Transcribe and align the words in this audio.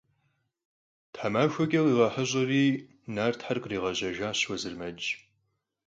Themaxueç'e 1.15 1.81
khiğeheş'eri, 1.89 2.65
nartxer 3.15 3.57
khriğejejjaş 3.63 4.39
Vuezırmec. 4.47 5.01